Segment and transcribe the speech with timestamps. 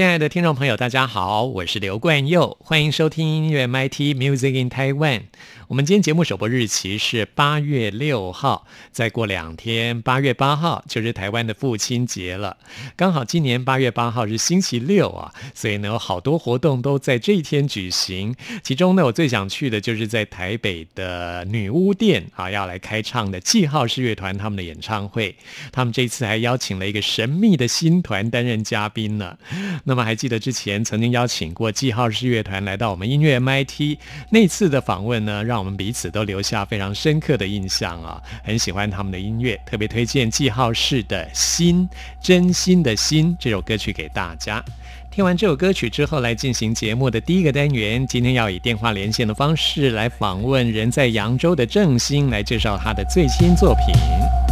[0.00, 5.24] 亲爱的听众朋友，大家好，我是刘冠佑，欢迎收听音乐 MIT Music in Taiwan。
[5.70, 12.56] 我们今天节目首播日期是八月六号，再过两天，八月八号就是台湾的父亲节了。
[12.96, 18.34] 刚好今年八月八号是星期六啊，所以呢，有好多活动都在这一天举行。
[18.64, 25.36] 其中呢，我最想去的就是在台北的女巫店啊，要来开唱的记号式乐团他们的演唱会。
[25.70, 29.38] 他们这次还邀请了一个神秘的新团担任嘉宾呢。
[29.84, 33.98] 那么还记得之前曾经邀请过记号式乐团来到我们音乐 MIT
[34.32, 41.86] 那次的访问呢，让我们彼此都留下非常深刻的印象啊，很喜欢他们的音乐，特别推荐记号式的心，
[42.20, 44.64] 真心的心这首歌曲给大家。
[45.10, 48.06] 听完这首歌曲之后，来进行节目的第一个单元。
[48.06, 54.49] 今天要以电话连线的方式来访问人在扬州的郑兴，来介绍他的最新作品。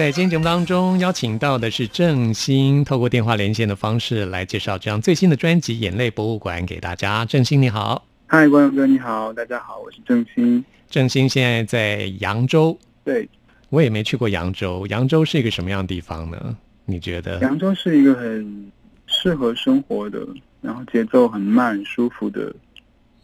[0.00, 7.22] 在今天节目当中，邀请到的是郑兴，透过电话连线的方式来介绍这张最新的专辑《眼泪博物馆》给大家。
[7.26, 10.64] 郑兴你好，嗨，观众哥你好，大家好，我是郑兴。
[10.88, 13.28] 郑兴现在在扬州，对，
[13.68, 14.86] 我也没去过扬州。
[14.86, 16.56] 扬州是一个什么样的地方呢？
[16.86, 17.38] 你觉得？
[17.40, 18.72] 扬州是一个很
[19.06, 20.26] 适合生活的，
[20.62, 22.50] 然后节奏很慢、舒服的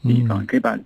[0.02, 0.78] 地方，可以把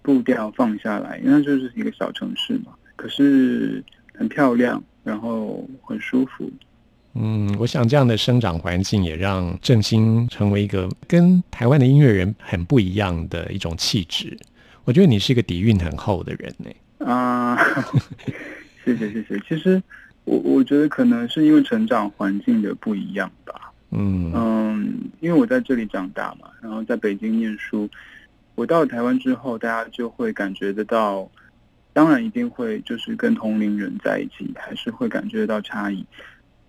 [0.00, 2.72] 步调放下来，因为它就是一个小城市嘛。
[2.96, 3.84] 可是
[4.14, 4.82] 很漂亮。
[5.02, 6.50] 然后很舒服，
[7.14, 14.36] 嗯，我想这样的生长环境也让郑兴成为一个跟台湾的音乐人很不一样的一种气质。
[14.84, 16.70] 我觉得你是一个底蕴很厚的人呢。
[17.06, 17.56] 啊，
[18.84, 19.40] 谢谢谢谢。
[19.48, 19.82] 其实
[20.24, 23.72] 我我觉得可能是因为成长环境的不一样吧。
[23.92, 27.88] 嗯嗯，因为我在这里长大嘛，然后在北京念书，
[28.54, 31.26] 我到了台湾之后，大家就会感觉得到。
[31.92, 36.04] 当然一定会，就是跟同龄人在一起，还是会感觉到差异。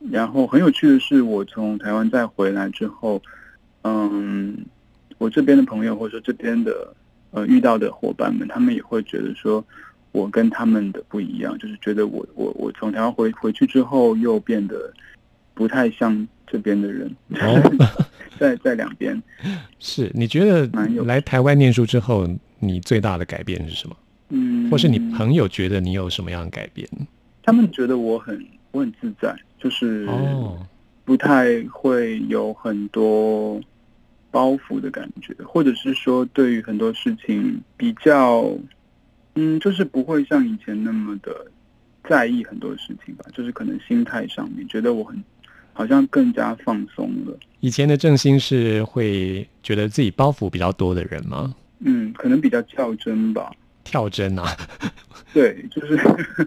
[0.09, 3.21] 然后很有趣的是，我从台湾再回来之后，
[3.83, 4.57] 嗯，
[5.17, 6.93] 我这边的朋友或者说这边的
[7.31, 9.63] 呃遇到的伙伴们，他们也会觉得说
[10.11, 14.91] 我跟他们的不一样，就是觉得我我我从台湾回回去之后，又变得
[15.53, 17.09] 不太像这边的人。
[18.39, 19.21] 在在两边，
[19.77, 20.67] 是你觉得
[21.05, 22.27] 来台湾念书之后，
[22.57, 23.95] 你最大的改变是什么？
[24.33, 26.87] 嗯，或是你朋友觉得你有什么样的改变？
[27.43, 30.07] 他们觉得我很我很自在，就是
[31.03, 33.59] 不太会有很多
[34.29, 38.49] 包袱的感觉，或者是说对于很多事情比较，
[39.35, 41.45] 嗯，就是不会像以前那么的
[42.07, 43.25] 在意很多事情吧。
[43.33, 45.21] 就是可能心态上面觉得我很
[45.73, 47.37] 好像更加放松了。
[47.59, 51.53] 以前的正兴是会觉得自己包袱比较多的人吗？
[51.79, 53.51] 嗯，可能比较较真吧。
[53.83, 54.45] 跳针啊？
[55.33, 55.97] 对，就是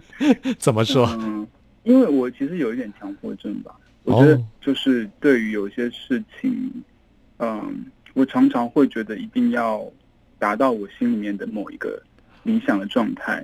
[0.59, 1.07] 怎么说？
[1.19, 1.47] 嗯，
[1.83, 3.75] 因为我其实有一点强迫症吧。
[4.03, 6.71] 我觉得就是对于有些事情，
[7.39, 9.83] 嗯，我常常会觉得一定要
[10.37, 11.99] 达到我心里面的某一个
[12.43, 13.43] 理想的状态，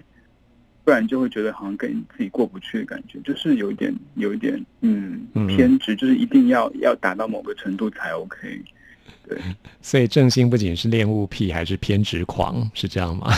[0.84, 8.62] 不然就会觉得好像跟自己过不去的感觉，就是有一点有一点嗯偏执，就是一定要要达到某个程度才 OK。
[9.28, 9.38] 对，
[9.82, 13.32] 所以正兴不仅是恋物癖，还是偏执狂，是这样吗？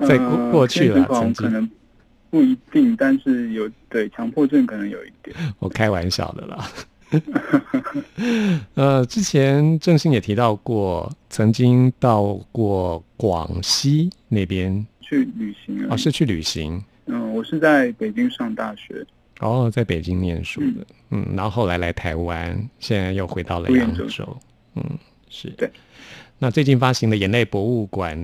[0.00, 1.68] 在过过去了，曾经可能
[2.30, 5.34] 不一定，但是有对强迫症可能有一点。
[5.58, 6.70] 我开玩笑的啦。
[8.74, 16.82] 呃，之前正兴也提到过，曾经到过广西那边去旅行啊，是去旅行。
[17.06, 19.06] 嗯，我是在北京上大学。
[19.40, 24.36] 哦，在北京念书的，嗯，然后后来来台湾，现在又回到了扬州，
[24.74, 24.82] 嗯，
[25.30, 25.70] 是对。
[26.40, 28.16] 那最近发行的《眼泪博物馆》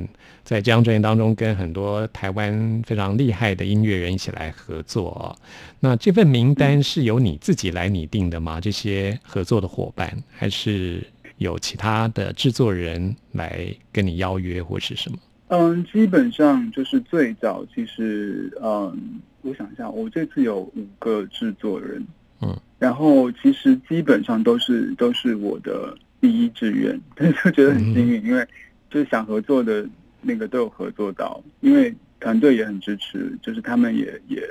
[0.44, 5.36] 在这张专辑当中，跟很多台湾非常厉害的音乐人一起来合作。
[5.80, 8.60] 那这份名单是由你自己来拟定的吗？
[8.60, 11.04] 这些合作的伙伴，还是
[11.38, 15.18] 有其他的制作人来跟你邀约，或是什么？
[15.48, 19.20] 嗯，基本上就是最早，其实嗯。
[19.44, 22.04] 我想一下，我这次有五个制作人，
[22.40, 28.46] 嗯，然后其实基本上都是都是我的第一志愿， 但是就觉得很幸运，因为
[28.90, 29.86] 就是想合作的
[30.22, 34.42] 那个都有合作到，因为团队也很支持，就是他们也也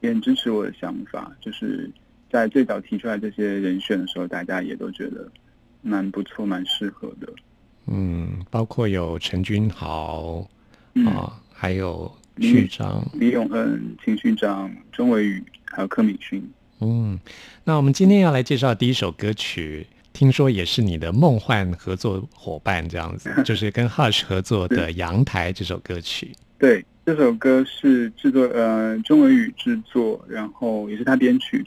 [0.00, 1.88] 也很支持我的想法，就是
[2.28, 5.30] 在最早提出来这些人选的时候，大家也都觉得
[5.80, 7.32] 蛮不错，蛮适合的。
[7.86, 10.46] 嗯，包括有陈君豪
[11.06, 12.10] 啊，还有
[12.40, 16.42] 序章李永恩、秦序章、钟伟宇，还有柯敏勋。
[16.80, 17.18] 嗯，
[17.64, 26.32] 那我们今天要来介绍第一首歌曲，听说也是你的梦幻合作伙伴，这样子， 就是跟 Hush 合作的《阳台》这首歌曲。
[26.58, 31.64] 对，这首歌是制作呃钟伟宇制作，然后也是他编曲。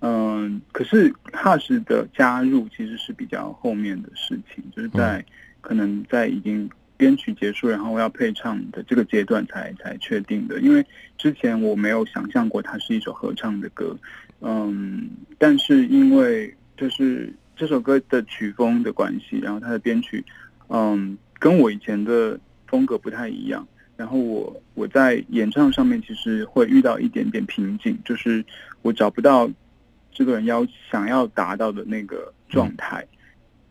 [0.00, 5.24] 嗯，可是 Hush 的加入其实是比较后面的事情，就是在
[5.62, 6.68] 可能在已经
[7.04, 10.58] 编曲结束，然后我要配唱的这个阶段才才确定的。
[10.60, 10.82] 因为
[11.18, 13.94] 之前我没有想象过它是一首合唱的歌。
[14.40, 20.24] 嗯，但是因为就是这首歌的曲风的关系，然后它的编曲，
[20.68, 23.68] 嗯，跟我以前的风格不太一样。
[23.98, 28.42] 然后我我在演唱上面其实会遇到一点点瓶颈，就是
[28.80, 29.46] 我找不到
[30.10, 33.06] 这个人要想要达到的那个状态，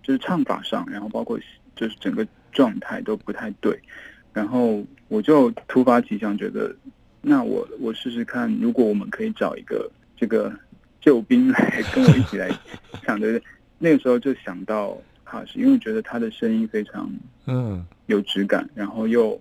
[0.03, 1.39] 就是唱法上，然后包括
[1.75, 3.77] 就是整个状态都不太对。
[4.31, 6.73] 然后我就突发奇想，觉得
[7.21, 9.91] 那我我试试看，如果我们可以找一个。
[10.15, 10.53] 这个
[11.01, 12.49] 救兵来跟我一起来
[13.01, 13.41] 唱的，
[13.77, 17.11] 那个时候就想到哈是因为觉得他的声音非常
[17.45, 19.37] 嗯有质感，然后又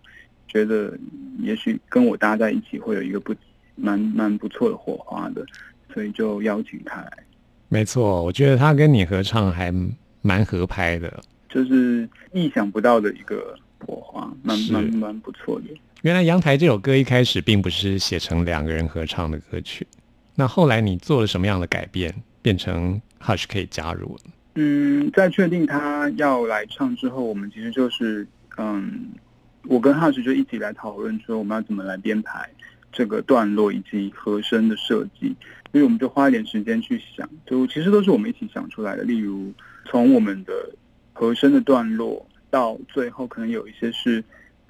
[0.48, 0.98] 觉得
[1.38, 3.32] 也许跟我搭在一起会有一个不
[3.76, 5.46] 蛮蛮不错的火花的，
[5.94, 7.12] 所以就邀请他来。
[7.68, 9.72] 没错，我觉得他跟你合唱还
[10.20, 13.54] 蛮合拍的，就是意想不到的一个
[13.84, 15.66] 火花，蛮蛮蛮不错的。
[16.00, 19.86] 原来《阳台》这首歌一开始并不是写成两个人合唱的歌曲。
[20.34, 24.18] 那后来你做了什么样的改变，变成 Hush 可以加入？
[24.54, 29.10] 嗯，在确定他要来唱之后，我们其实就是，嗯，
[29.64, 32.48] 我跟 Hush 就一起来讨论说我们要怎么来编排
[32.90, 35.36] 这个段落以及和声的设计，
[35.70, 39.04] 所以我们就花一点时间去想，就其实都是我们一起想出来的。
[39.04, 39.52] 例如
[39.84, 40.52] 从我们的
[41.12, 44.22] 和声的段落到最后，可能有一些是，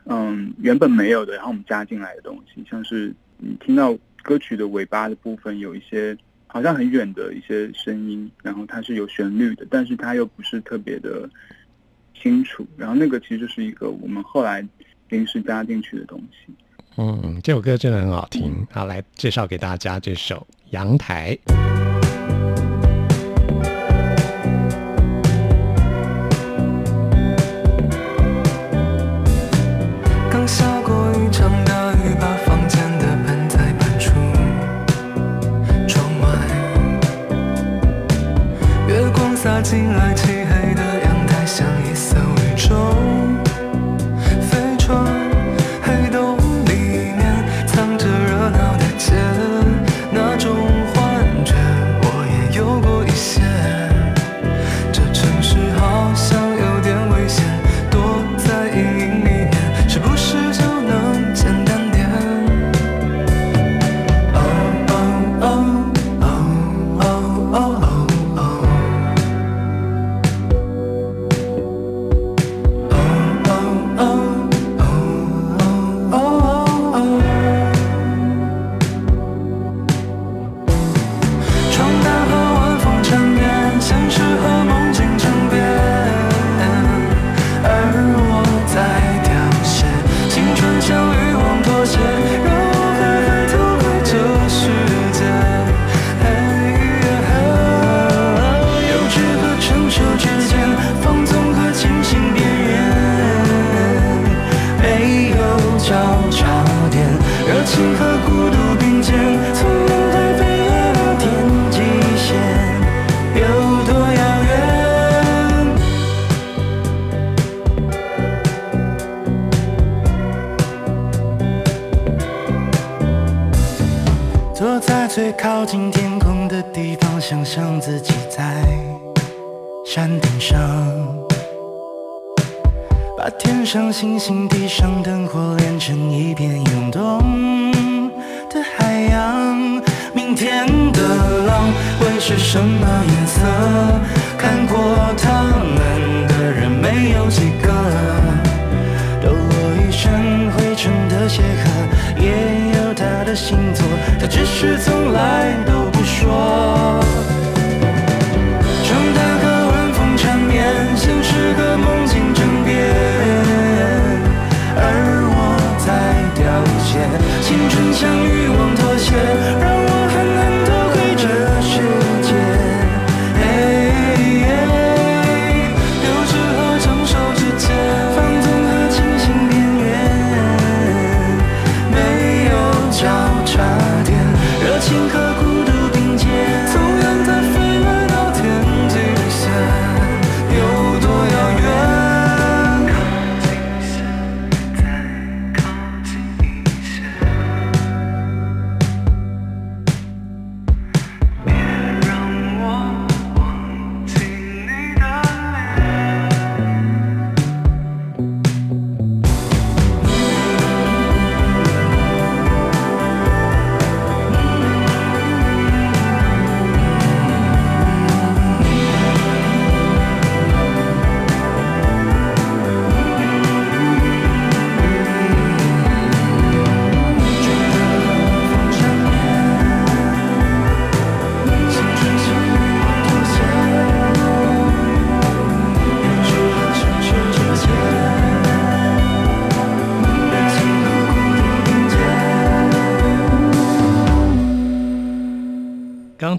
[0.06, 3.96] 嗯，原本没有的，然后我们加进来的东西，像是你听到。
[4.24, 11.28] 歌曲的尾巴的部分有一些好像很远的一些声音，然后它是有旋律的，但是它又不是特别的
[12.14, 12.64] 清楚。
[12.76, 14.64] 然后那个其实就是一个我们后来
[15.08, 16.54] 临时加进去的东西。
[16.96, 18.64] 嗯，这首歌真的很好听。
[18.70, 21.36] 好，来介绍给大家这首《阳台》。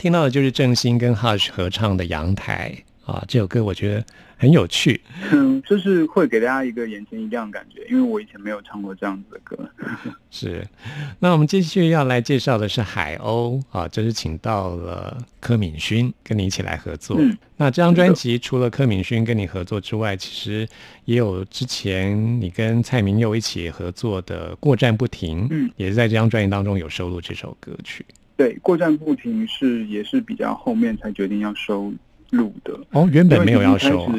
[0.03, 2.75] 听到的就是郑兴跟 Hush 合唱的《阳台》
[3.09, 4.03] 啊，这首歌我觉得。
[4.35, 4.99] 很有趣，
[5.31, 9.57] 嗯，就是会给大家一个眼前一亮的感觉，因为我以前没有唱过这样子的歌。
[10.29, 10.67] 是，
[11.19, 17.15] 那我们继续要来介绍的是海鸥啊，这是请到了柯敏勋跟你一起来合作。
[17.21, 20.67] 嗯，那这张专辑除了柯敏勋跟你合作之外，其实
[21.05, 28.05] 也有之前你跟蔡明佑一起合作的《过站不停》，嗯，也是在这张专辑当中有收录这首歌曲。
[28.37, 31.93] 对，《过站不停》是也是比较后面才决定要收。
[32.33, 34.11] 录的哦，原本没有要收。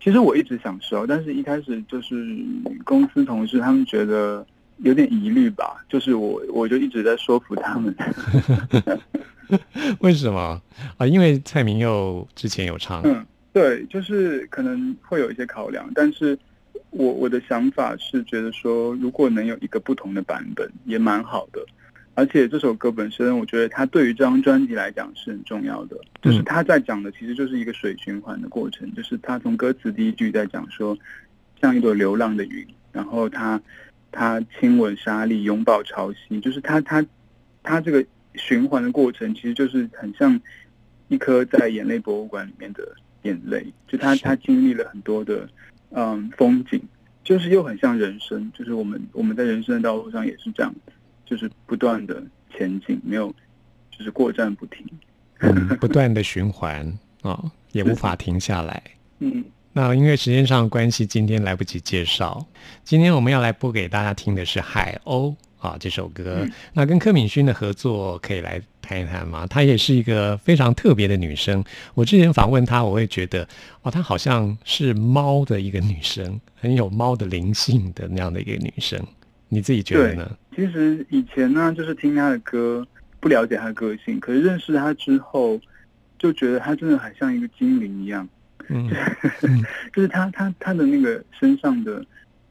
[0.00, 2.14] 其实我一直想收，但是一开始就是
[2.84, 7.92] 公司同事他们觉得有点疑虑吧，就是我我就一直在说服他们。
[9.98, 10.62] 为什么
[10.96, 11.04] 啊？
[11.04, 13.02] 因为蔡明佑之前有唱。
[13.02, 16.38] 嗯，对，就是可能会有一些考量，但是
[16.90, 21.60] 我我的想法是觉得说，如果能有一个不同的版本，也蛮好的。
[22.20, 25.96] 而且这首歌本身，我觉得它对于这张专辑来讲是很重要的。
[26.20, 28.94] 就是他在讲的，其实就是一个水循环的过程。
[28.94, 30.94] 就是他从歌词第一句在讲说，
[31.62, 33.58] 像一朵流浪的云，然后他
[34.12, 36.38] 他亲吻沙砾，拥抱潮汐。
[36.42, 37.02] 就是他他
[37.62, 38.04] 他这个
[38.34, 40.38] 循环的过程，其实就是很像
[41.08, 42.86] 一颗在眼泪博物馆里面的
[43.22, 43.66] 眼泪。
[43.88, 45.48] 就他他经历了很多的
[45.88, 46.78] 嗯风景，
[47.24, 48.52] 就是又很像人生。
[48.52, 50.70] 就是我们我们在人生的道路上也是这样。
[51.30, 52.20] 就是不断的
[52.52, 53.32] 前进，没有，
[53.96, 54.84] 就是过站不停，
[55.78, 57.40] 不断的循环啊，
[57.70, 58.82] 也无法停下来。
[59.20, 62.44] 嗯，那因为时间上的关系，今天来不及介绍。
[62.82, 66.44] 今天我们要来播给大家听的是《海鸥》啊这首歌。
[66.72, 69.46] 那跟柯敏勋的合作可以来谈一谈吗？
[69.46, 71.62] 她也是一个非常特别的女生。
[71.94, 73.46] 我之前访问她，我会觉得
[73.82, 79.00] 哦，她好像是猫的一个女生，很有猫的灵性的那样的一个女生。
[79.52, 80.36] 你自己觉得呢？
[80.60, 82.86] 其实以前呢，就是听他的歌，
[83.18, 84.20] 不了解他的个性。
[84.20, 85.58] 可是认识他之后，
[86.18, 88.28] 就觉得他真的很像一个精灵一样。
[88.68, 88.86] 嗯，
[89.90, 92.04] 就是他他他的那个身上的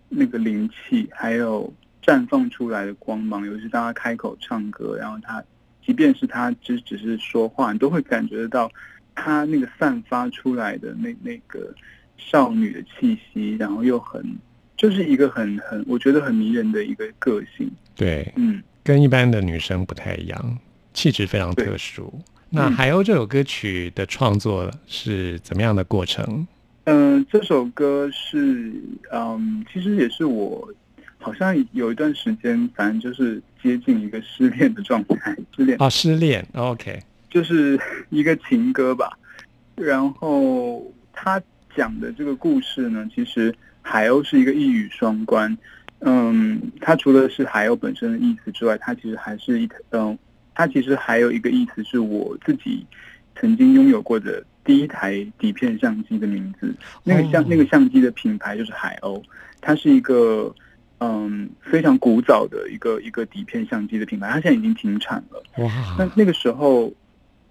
[0.10, 1.72] 那个灵气，还有
[2.04, 5.44] 绽放出来的光芒，尤其是当他开口唱歌，然后他
[5.86, 8.72] 即便是他只只是说话，你都会感觉得到
[9.14, 11.72] 他那个散发出来的那那个
[12.18, 14.26] 少女的气息，然后又很。
[14.80, 17.70] 就是一个很很，我觉得很迷人的一个个性。
[17.98, 20.58] 对，嗯，跟一般的女生不太一样，
[20.94, 22.14] 气质非常特殊。
[22.50, 26.48] 那《海鸥》这首歌曲的创作是怎么样的过程？
[26.86, 28.74] 嗯，这首歌是，
[29.12, 30.66] 嗯，其实也是我
[31.18, 36.98] 好像有一段时间，反正就是接近一个失恋的状态，失恋啊，失恋，OK，
[37.30, 37.78] 就是
[38.10, 39.12] 一个情歌吧。
[39.76, 41.42] 然后他
[41.76, 43.54] 讲的这个故事呢，其实。
[43.92, 45.58] 海鸥是一个一语双关，
[46.02, 50.16] 嗯，它除了是海鸥本身的意思之外，它其实还是一嗯，
[50.54, 52.86] 它其实还有一个意思是我自己
[53.36, 56.72] 曾经拥有过的第一台底片相机的名字。
[57.04, 59.24] 那个相那个相机的品牌就是海鸥，
[59.60, 60.54] 它是一个
[61.00, 65.42] 嗯非常古早的一个一个底片相机的品牌，它现在已经停产了。
[65.64, 65.96] 哇！
[65.98, 66.94] 那那个时候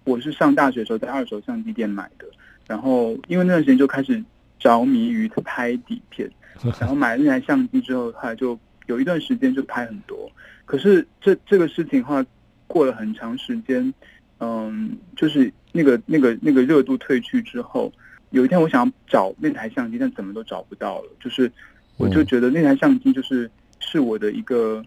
[0.05, 2.27] 我是上大学的时候在二手相机店买的，
[2.68, 4.22] 然后因为那段时间就开始。
[4.58, 6.30] 着迷于拍底片，
[6.80, 10.30] 然后买了那台相机之后，后来就有一段时间就拍很多。
[10.64, 12.24] 可是这这个事情的话，
[12.66, 13.94] 过了很长时间，
[14.40, 17.92] 嗯，就是那个那个那个热度退去之后，
[18.30, 21.10] 有一天我想要找那台相机，但怎么都找不到了。
[21.20, 21.50] 就是
[21.96, 24.84] 我就觉得那台相机就是是我的一个，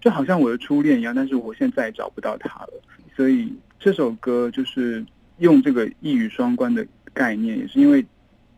[0.00, 2.82] 就好像我的初恋一样，但是我现在也找不到它了。
[3.14, 5.04] 所以这首歌就是
[5.38, 8.04] 用这个一语双关的概念，也是因为。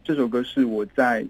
[0.04, 1.24] 这首歌是我在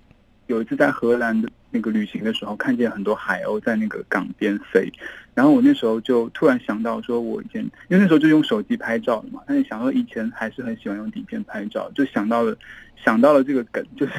[0.49, 4.93] 有一次在荷兰的那个旅行的时候，看见很多海鸥在那个港边飞，
[5.33, 12.57] 然后我那时候就突然想到，说我以前因为那时候就用手机拍照了嘛，但是想到以前还是很喜欢用底片拍照，就想到了
[12.97, 14.13] 想到了这个梗，就是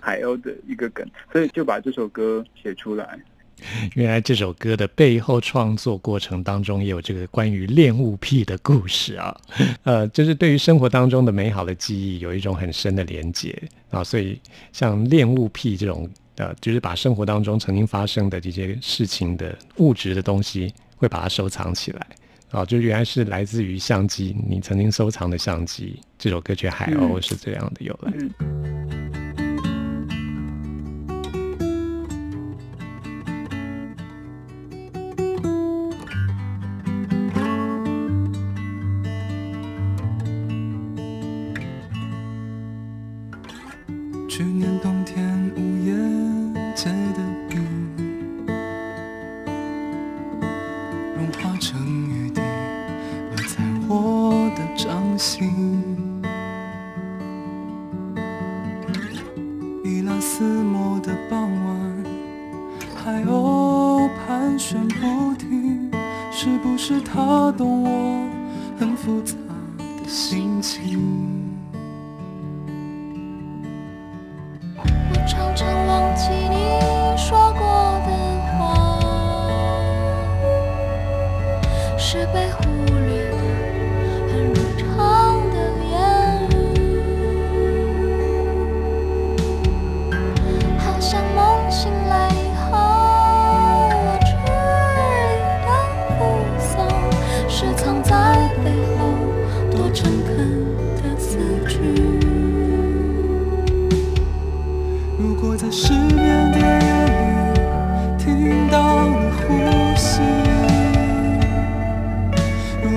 [0.00, 3.20] 海鸥的一个梗，所以就把这首歌写出来。
[3.94, 9.36] 原来这首歌的背后创作过程当中也有这个关于恋物癖的故事啊，
[9.84, 13.56] 呃，就是对于生活当中的美好的记忆有一种很深的连结
[13.90, 14.40] 啊，所以
[14.72, 22.06] 像恋物癖这种呃，就是把生活当中曾经发生的这些事情的物质的东西会把它收藏起来
[22.50, 26.00] 啊，就原来是来自于相机，你曾经收藏的相机。
[26.18, 28.12] 这首歌曲《海鸥》是这样的由来。
[28.12, 28.89] 的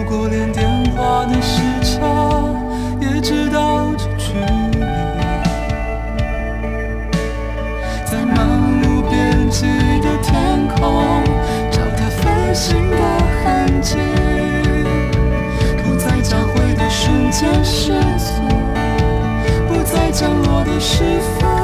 [0.05, 1.97] 如果连电话的时差
[2.99, 4.33] 也知道这距
[4.73, 4.79] 离，
[8.03, 8.45] 在漫
[8.83, 9.65] 无边际
[10.01, 11.23] 的天空
[11.71, 12.97] 找它飞行的
[13.45, 13.95] 痕迹，
[15.81, 18.41] 不再交汇的瞬间失速，
[19.69, 21.01] 不再降落的时
[21.39, 21.62] 分。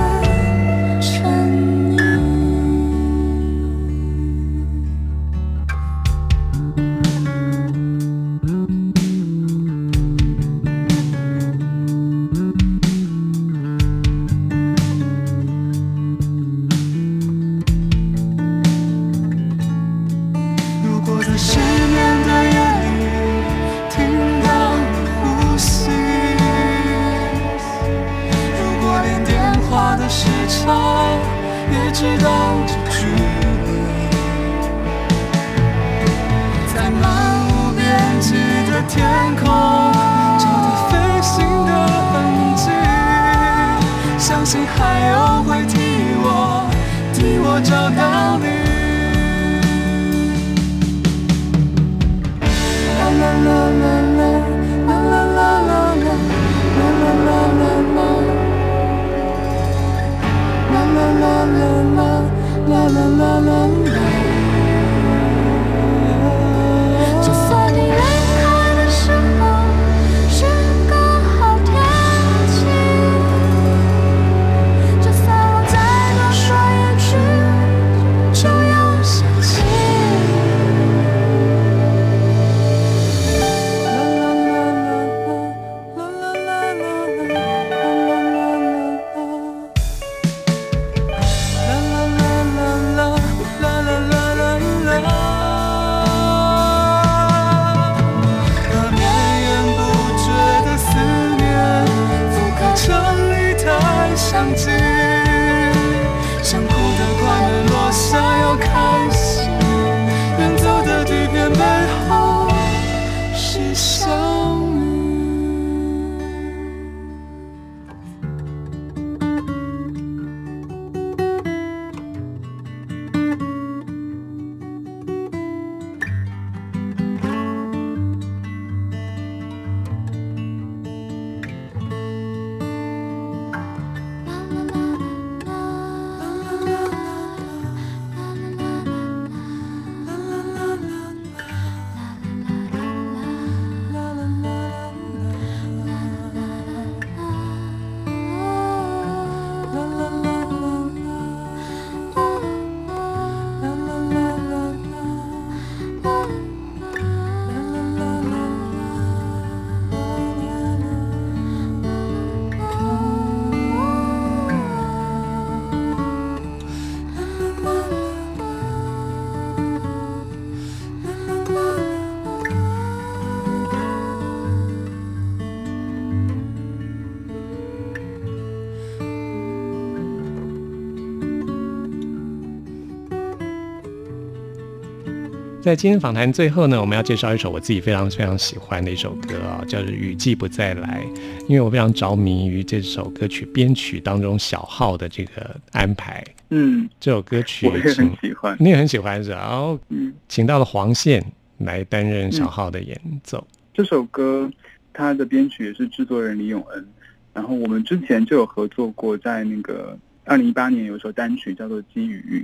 [185.70, 191.04] 在今天访谈最后呢，我们要介绍一首我自己非常非常喜欢的一首歌啊，叫做《雨季不再来》。
[191.48, 196.26] 因为我非常着迷于这首歌曲编曲当中小号的这个安排。
[196.50, 198.58] 嗯，这首歌曲我也很喜欢。
[198.60, 199.38] 你也很喜欢是吧？
[199.38, 201.24] 然后嗯，请到了黄宪
[201.60, 203.46] 来担任小号的演奏。
[203.72, 204.52] 这首歌
[204.92, 206.88] 它的编曲也是制作人李永恩，
[207.32, 212.42] 然后我们之前就有合作过，在那个二零一八年有一首单曲叫做《积雨云》，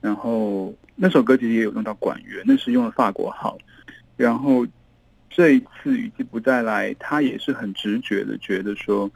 [0.00, 3.58] 然后那首歌其实也有用到管乐，那是用了法国号，
[4.16, 4.66] 然后
[5.28, 9.10] 这一次雨季不再来，他也是很直觉的觉得说，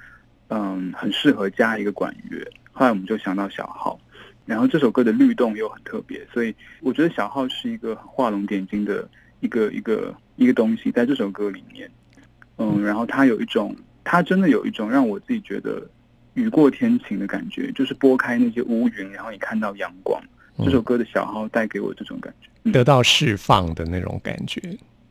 [0.48, 3.98] 嗯，很适合加一个管乐，后来我们就想到小号。
[4.44, 9.06] 然后这首歌的律动又很特别，所以我觉得小号是一个画龙点睛的
[9.40, 11.88] 一个一个一个东西，在这首歌里面。
[12.56, 15.86] 嗯，然后它有一种，它真的有一种让我自己觉得
[16.32, 20.18] 雨过天晴的感觉，就是拨开那些乌云，然后你看到阳光。
[20.64, 24.60] 这首歌的小号带给我这种感觉，得到释放的那种感觉，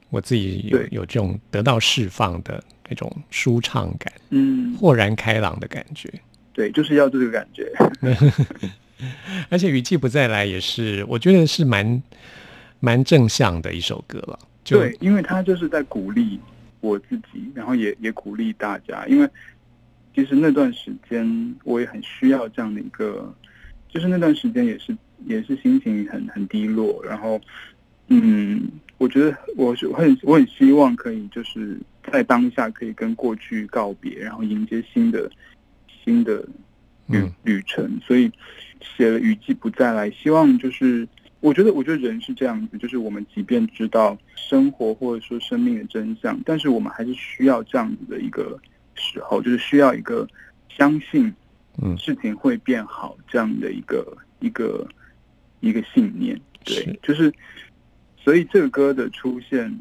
[0.09, 6.11] 我自己有有这种得到释放的那种舒畅感，嗯，豁然开朗的感觉。
[6.53, 7.71] 对，就是要这个感觉。
[9.49, 12.01] 而且雨季不再来也是，我觉得是蛮
[12.79, 14.39] 蛮正向的一首歌了。
[14.63, 16.39] 对，因为他就是在鼓励
[16.81, 19.05] 我自己，然后也也鼓励大家。
[19.07, 19.29] 因为
[20.15, 23.31] 其实那段时间我也很需要这样的一个，
[23.87, 27.03] 就是那段时间也是也是心情很很低落。
[27.03, 27.39] 然后，
[28.07, 31.77] 嗯，我觉得我是很我很希望可以就是
[32.11, 35.29] 在当下可以跟过去告别，然后迎接新的
[36.03, 36.47] 新的
[37.07, 37.99] 旅旅程。
[38.05, 38.31] 所以
[38.81, 41.07] 写了雨季不再来，希望就是。
[41.39, 48.59] 我觉得，我觉得人是这样子，就是我们即便知道生活或者说生命的真相，但是我们还是需要这样子的一个
[48.95, 50.27] 时候，就是需要一个
[50.67, 51.31] 相信，
[51.79, 54.85] 嗯，事情会变好这样的一个一个
[55.59, 56.39] 一个信念。
[56.63, 57.33] 对，就是，
[58.17, 59.73] 所以这个歌的出现，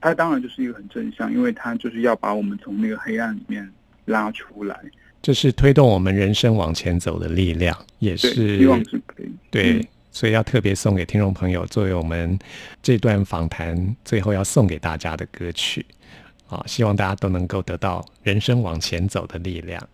[0.00, 3.70] 它当然就是一个很正向，因为它就是要把我们从那个黑暗里面
[4.06, 4.78] 拉出来，
[5.22, 9.86] 这是推动我们人生往前走的力量，也是希望是可以对。
[10.10, 12.38] 所以要特别送给听众朋友，作为我们
[12.80, 15.84] 这段访谈最后要送给大家的歌曲
[16.46, 19.88] 啊，希望大家都能够得到人生往前走的力量。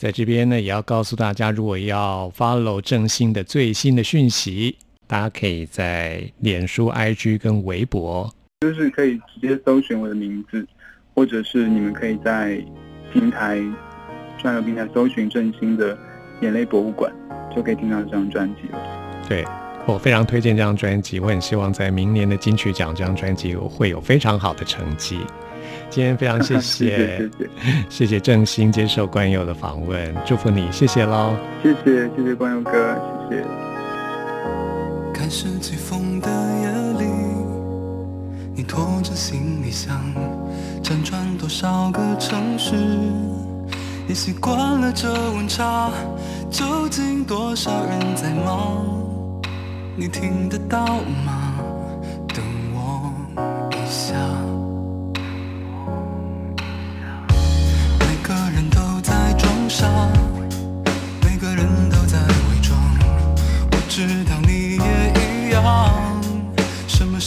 [0.00, 8.32] 在这边呢，也要告诉大家，如果要 follow 正兴的最新的讯息，大家可以在脸书、IG 跟微博，
[8.62, 10.66] 就是可以直接搜寻我的名字，
[11.14, 12.64] 或者是你们可以在
[13.12, 13.60] 平台
[14.38, 15.98] 专有平台搜寻正兴的
[16.40, 17.12] 眼泪博物馆，
[17.54, 18.78] 就可以听到这张专辑了。
[19.28, 19.44] 对
[19.84, 25.18] 我非常推荐这张专辑，我很希望在明年的金曲奖这张专辑会有非常好的成绩。
[25.90, 27.28] 今天非常谢谢
[27.88, 32.94] 谢谢郑兴接受关佑的访问，祝福你，谢谢喽，谢谢谢谢关佑哥，
[33.28, 33.44] 谢谢。
[35.12, 36.68] 开始起风的夜
[37.00, 37.10] 里，
[38.54, 40.00] 你拖着行李箱，
[40.80, 42.76] 辗转多少个城市，
[44.06, 45.90] 也习惯了这温差，
[46.48, 48.86] 究竟多少人在忙？
[49.96, 50.86] 你听得到
[51.26, 51.49] 吗？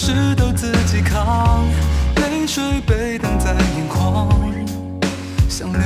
[0.06, 1.64] 事都自己扛，
[2.18, 4.28] 泪水被挡在眼眶，
[5.48, 5.82] 想流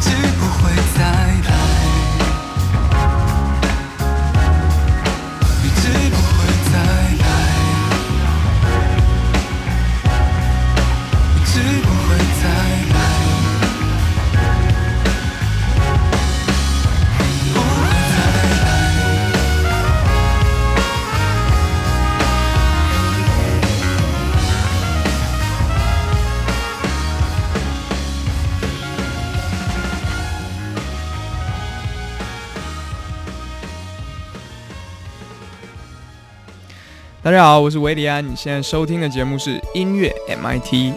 [0.00, 1.02] 机不会再
[1.48, 1.59] 来。
[37.50, 38.24] 好，我是维里安。
[38.24, 40.94] 你现在收听的节目是音乐 MIT。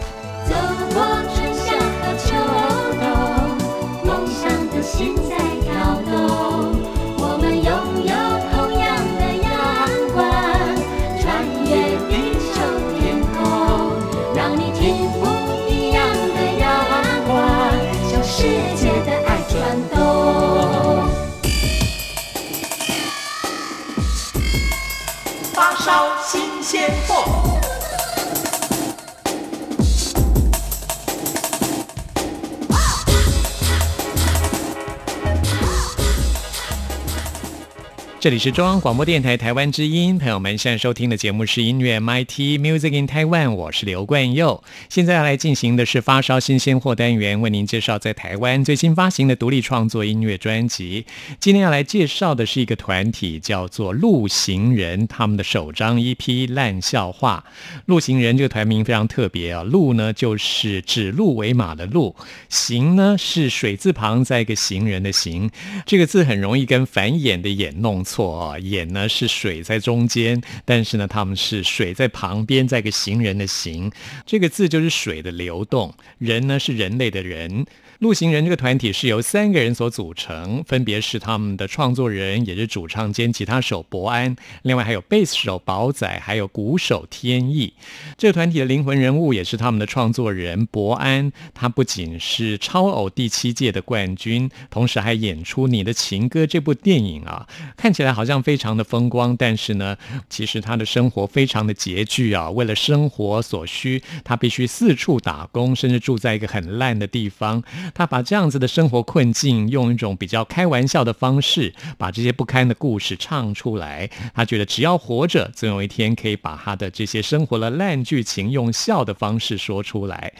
[38.24, 44.64] 这里是中央广播电台台湾之音，朋友们现在收听的节目是音乐 MIT Music in Taiwan，我是刘冠佑。
[44.88, 51.04] 现在要来进行的是发烧新鲜货单元，为您介绍在台湾最新发行的独立创作音乐专辑。
[51.38, 56.16] 今天要来介绍的是一个团体，叫做路行人，他们的首张 EP
[56.54, 57.44] 《烂笑话》。
[57.84, 62.16] 路行人这个团名非常特别啊，路呢就是指鹿为马的鹿，
[62.48, 65.50] 行呢是水字旁在一个行人的行，
[65.84, 68.13] 这个字很容易跟繁衍的衍弄错。
[68.14, 73.90] 错，眼呢是水在中间，但是呢，他们是水在旁边，在个行人的行，
[74.24, 77.66] 这个字就是水的流动，人呢是人类的人。
[78.04, 87.72] 路行人这个团体是由三个人所组成，分别是他们的创作人，也是主唱兼吉他手伯安，另外还有贝斯手宝仔，还有鼓手天意。
[88.18, 99.96] 这个团体的灵魂人物也是他们的创作人伯安，他不仅是超偶第七届的冠军，同时还演出《你的情歌》这部电影啊，看起来好像非常的风光，但是呢，
[100.28, 107.64] 其实他的生活非常的拮据啊，为了生活所需，他必须四处打工，甚至住在一个很烂的地方。
[107.94, 114.10] 他把这样子的生活困境，用一种比较开玩笑的方式，把这些不堪的故事唱出来。
[114.34, 120.34] 他觉得只要活着，总有一天可以把他的这些生活的烂剧情，用笑的方式说出来。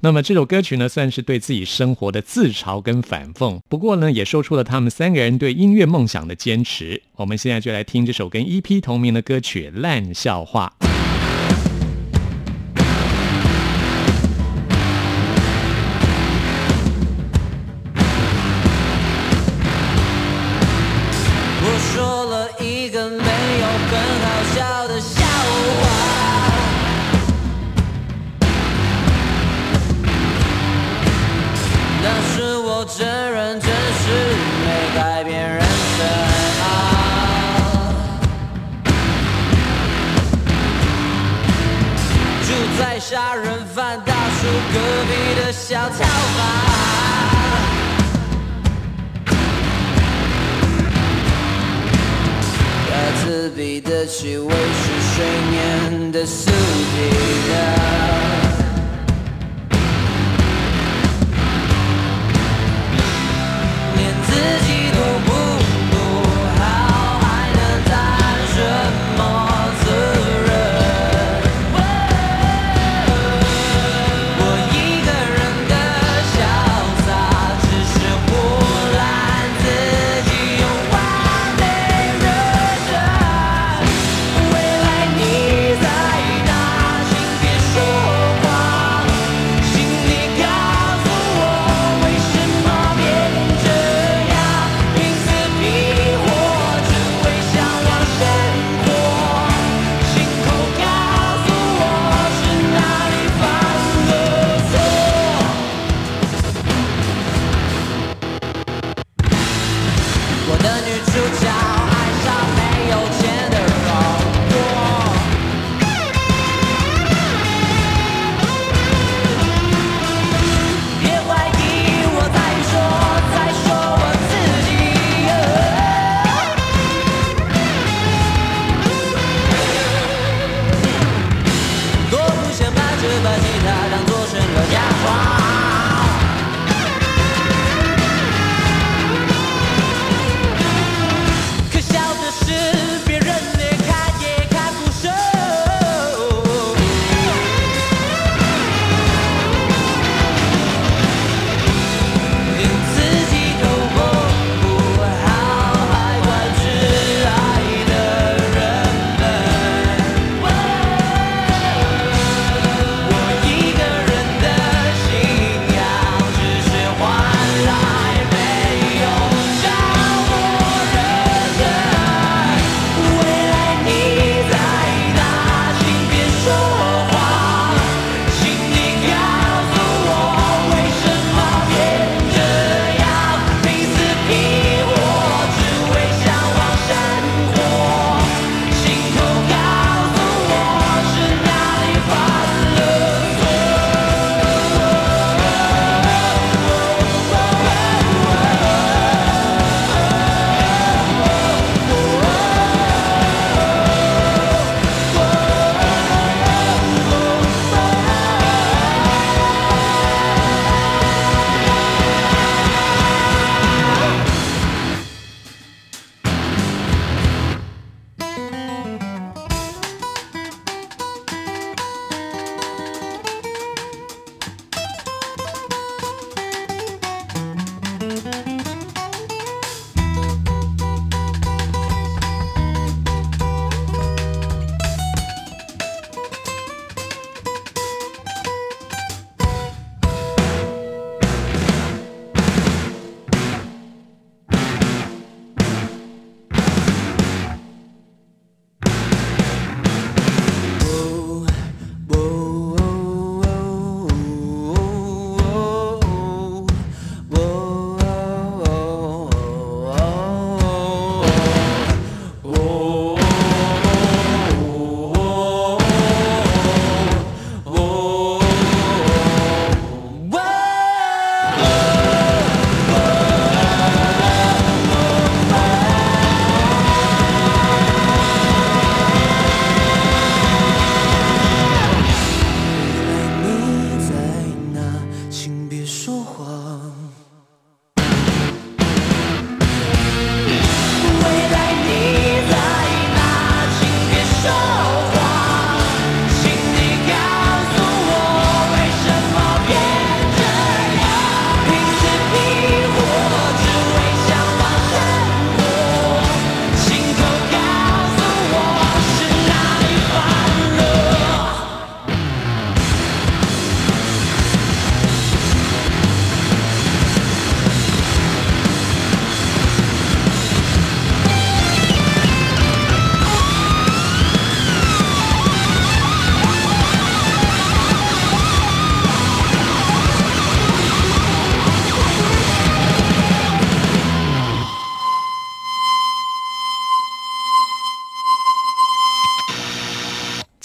[0.00, 3.58] 那么这首歌曲呢，算是对自己生活的自嘲跟反讽。
[3.68, 7.02] 不过呢，也说出了他们三个人对音乐梦想的坚持。
[7.16, 10.74] 我们现在就来听这首跟 EP 同名的歌曲《烂笑话》。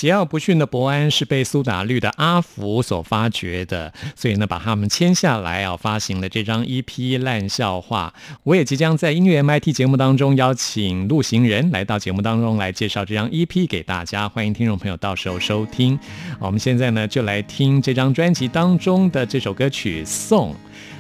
[0.04, 6.84] 桀骜不驯的伯安是被苏打绿的阿福所发掘的，所以呢，把他们签下来啊，发行了这张 EP
[7.24, 8.14] 《烂笑话》。
[8.44, 15.98] 我也即将在音乐 MIT 节目当中邀请陆行人来到节目当中来介绍这张 EP 给大家，欢迎听众朋友到时候收听。
[16.38, 20.52] 我们现在呢，就来听这张专辑当中的这首歌曲《颂》。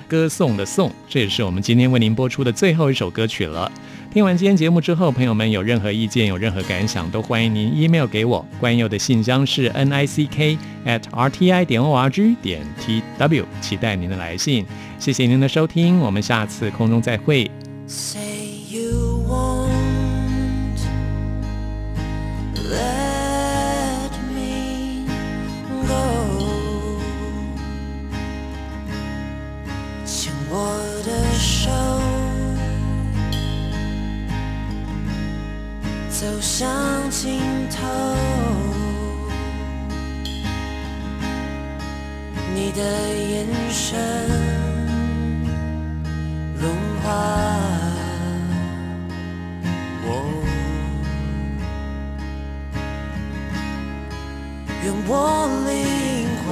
[0.05, 3.71] 歌颂的颂，这也是我们今天为您播出的最后一首歌曲了。
[4.13, 8.45] 听完今天节目之后，朋友们有任何意见、有任何感想，都欢迎您 email 给我。
[8.59, 10.55] 关佑的信箱是 n i c k
[10.85, 14.67] at r t i 点 o r g 点 t w，期待您的来信。
[14.99, 17.49] 谢谢您的收听，我们下次空中再会。
[42.55, 43.99] 你的眼神
[46.59, 46.63] 融
[47.01, 47.07] 化
[50.05, 50.07] 我，
[54.85, 55.11] 用我
[55.67, 55.71] 灵
[56.45, 56.51] 魂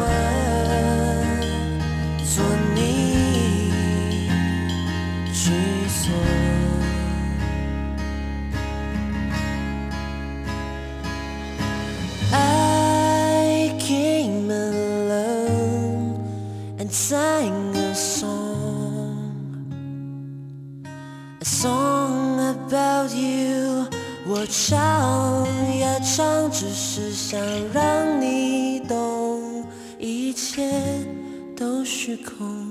[24.41, 27.39] 我唱呀唱，只是想
[27.71, 29.63] 让你懂，
[29.99, 30.67] 一切
[31.55, 32.70] 都虚空，